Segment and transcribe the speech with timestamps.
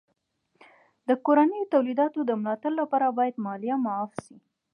[1.07, 4.37] د کورنیو تولیداتو د ملا تړ لپاره باید مالیه معاف سي.